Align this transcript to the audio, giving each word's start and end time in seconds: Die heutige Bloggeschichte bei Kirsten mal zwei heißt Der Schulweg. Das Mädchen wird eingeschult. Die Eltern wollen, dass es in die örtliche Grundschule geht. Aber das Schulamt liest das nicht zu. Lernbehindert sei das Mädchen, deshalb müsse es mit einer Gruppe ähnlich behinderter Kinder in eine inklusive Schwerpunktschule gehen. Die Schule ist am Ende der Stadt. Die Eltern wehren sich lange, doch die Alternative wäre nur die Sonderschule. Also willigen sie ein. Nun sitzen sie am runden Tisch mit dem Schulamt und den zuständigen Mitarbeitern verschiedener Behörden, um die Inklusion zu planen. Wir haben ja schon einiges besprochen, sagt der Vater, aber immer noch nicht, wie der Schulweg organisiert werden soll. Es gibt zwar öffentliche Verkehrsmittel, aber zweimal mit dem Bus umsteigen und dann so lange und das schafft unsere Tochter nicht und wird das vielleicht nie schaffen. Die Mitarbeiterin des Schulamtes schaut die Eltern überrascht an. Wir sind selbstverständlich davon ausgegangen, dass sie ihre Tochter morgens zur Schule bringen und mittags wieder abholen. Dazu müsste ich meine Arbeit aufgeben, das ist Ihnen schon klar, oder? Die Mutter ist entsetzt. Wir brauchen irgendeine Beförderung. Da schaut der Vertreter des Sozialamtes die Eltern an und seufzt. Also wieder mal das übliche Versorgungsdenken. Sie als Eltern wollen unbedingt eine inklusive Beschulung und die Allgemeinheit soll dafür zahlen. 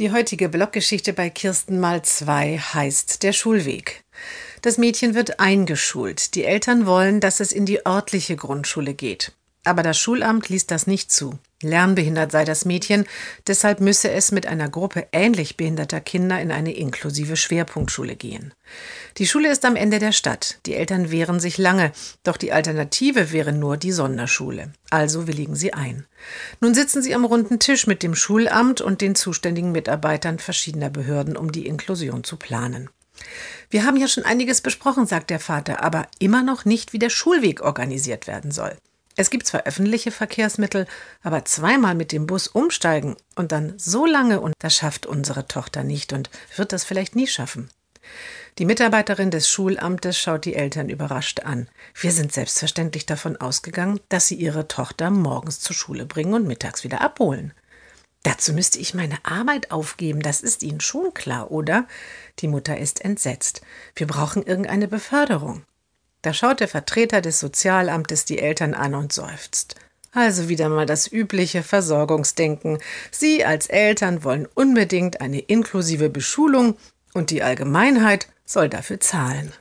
Die 0.00 0.10
heutige 0.10 0.48
Bloggeschichte 0.48 1.12
bei 1.12 1.30
Kirsten 1.30 1.78
mal 1.78 2.02
zwei 2.02 2.58
heißt 2.58 3.22
Der 3.22 3.32
Schulweg. 3.32 4.02
Das 4.60 4.76
Mädchen 4.76 5.14
wird 5.14 5.38
eingeschult. 5.38 6.34
Die 6.34 6.42
Eltern 6.42 6.84
wollen, 6.84 7.20
dass 7.20 7.38
es 7.38 7.52
in 7.52 7.64
die 7.64 7.86
örtliche 7.86 8.34
Grundschule 8.34 8.92
geht. 8.92 9.30
Aber 9.62 9.84
das 9.84 9.96
Schulamt 9.96 10.48
liest 10.48 10.72
das 10.72 10.88
nicht 10.88 11.12
zu. 11.12 11.38
Lernbehindert 11.64 12.30
sei 12.30 12.44
das 12.44 12.64
Mädchen, 12.64 13.04
deshalb 13.46 13.80
müsse 13.80 14.10
es 14.10 14.30
mit 14.30 14.46
einer 14.46 14.68
Gruppe 14.68 15.08
ähnlich 15.10 15.56
behinderter 15.56 16.00
Kinder 16.00 16.40
in 16.40 16.52
eine 16.52 16.72
inklusive 16.72 17.36
Schwerpunktschule 17.36 18.14
gehen. 18.14 18.54
Die 19.18 19.26
Schule 19.26 19.50
ist 19.50 19.64
am 19.64 19.74
Ende 19.74 19.98
der 19.98 20.12
Stadt. 20.12 20.58
Die 20.66 20.74
Eltern 20.74 21.10
wehren 21.10 21.40
sich 21.40 21.58
lange, 21.58 21.92
doch 22.22 22.36
die 22.36 22.52
Alternative 22.52 23.32
wäre 23.32 23.52
nur 23.52 23.76
die 23.76 23.92
Sonderschule. 23.92 24.72
Also 24.90 25.26
willigen 25.26 25.56
sie 25.56 25.72
ein. 25.72 26.06
Nun 26.60 26.74
sitzen 26.74 27.02
sie 27.02 27.14
am 27.14 27.24
runden 27.24 27.58
Tisch 27.58 27.86
mit 27.86 28.02
dem 28.02 28.14
Schulamt 28.14 28.80
und 28.80 29.00
den 29.00 29.14
zuständigen 29.14 29.72
Mitarbeitern 29.72 30.38
verschiedener 30.38 30.90
Behörden, 30.90 31.36
um 31.36 31.50
die 31.50 31.66
Inklusion 31.66 32.24
zu 32.24 32.36
planen. 32.36 32.90
Wir 33.70 33.84
haben 33.84 33.96
ja 33.96 34.08
schon 34.08 34.24
einiges 34.24 34.60
besprochen, 34.60 35.06
sagt 35.06 35.30
der 35.30 35.40
Vater, 35.40 35.82
aber 35.82 36.06
immer 36.18 36.42
noch 36.42 36.64
nicht, 36.64 36.92
wie 36.92 36.98
der 36.98 37.10
Schulweg 37.10 37.60
organisiert 37.62 38.26
werden 38.26 38.50
soll. 38.50 38.76
Es 39.16 39.30
gibt 39.30 39.46
zwar 39.46 39.64
öffentliche 39.64 40.10
Verkehrsmittel, 40.10 40.86
aber 41.22 41.44
zweimal 41.44 41.94
mit 41.94 42.10
dem 42.10 42.26
Bus 42.26 42.48
umsteigen 42.48 43.16
und 43.36 43.52
dann 43.52 43.74
so 43.78 44.06
lange 44.06 44.40
und 44.40 44.54
das 44.58 44.74
schafft 44.74 45.06
unsere 45.06 45.46
Tochter 45.46 45.84
nicht 45.84 46.12
und 46.12 46.30
wird 46.56 46.72
das 46.72 46.84
vielleicht 46.84 47.14
nie 47.14 47.26
schaffen. 47.26 47.70
Die 48.58 48.66
Mitarbeiterin 48.66 49.30
des 49.30 49.48
Schulamtes 49.48 50.18
schaut 50.18 50.44
die 50.44 50.54
Eltern 50.54 50.88
überrascht 50.88 51.40
an. 51.40 51.68
Wir 51.94 52.12
sind 52.12 52.32
selbstverständlich 52.32 53.06
davon 53.06 53.36
ausgegangen, 53.36 54.00
dass 54.08 54.28
sie 54.28 54.36
ihre 54.36 54.68
Tochter 54.68 55.10
morgens 55.10 55.60
zur 55.60 55.74
Schule 55.74 56.06
bringen 56.06 56.34
und 56.34 56.46
mittags 56.46 56.84
wieder 56.84 57.00
abholen. 57.00 57.52
Dazu 58.22 58.52
müsste 58.52 58.78
ich 58.78 58.94
meine 58.94 59.18
Arbeit 59.22 59.70
aufgeben, 59.70 60.20
das 60.20 60.40
ist 60.40 60.62
Ihnen 60.62 60.80
schon 60.80 61.12
klar, 61.12 61.50
oder? 61.50 61.86
Die 62.38 62.48
Mutter 62.48 62.78
ist 62.78 63.04
entsetzt. 63.04 63.60
Wir 63.94 64.06
brauchen 64.06 64.42
irgendeine 64.42 64.88
Beförderung. 64.88 65.62
Da 66.24 66.32
schaut 66.32 66.60
der 66.60 66.68
Vertreter 66.68 67.20
des 67.20 67.38
Sozialamtes 67.38 68.24
die 68.24 68.38
Eltern 68.38 68.72
an 68.72 68.94
und 68.94 69.12
seufzt. 69.12 69.74
Also 70.10 70.48
wieder 70.48 70.70
mal 70.70 70.86
das 70.86 71.06
übliche 71.12 71.62
Versorgungsdenken. 71.62 72.78
Sie 73.10 73.44
als 73.44 73.66
Eltern 73.66 74.24
wollen 74.24 74.48
unbedingt 74.54 75.20
eine 75.20 75.40
inklusive 75.40 76.08
Beschulung 76.08 76.78
und 77.12 77.28
die 77.28 77.42
Allgemeinheit 77.42 78.28
soll 78.46 78.70
dafür 78.70 79.00
zahlen. 79.00 79.52